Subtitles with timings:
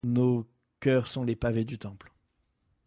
[0.03, 0.47] Nos
[0.79, 2.11] cœurs sont les pavés du temple.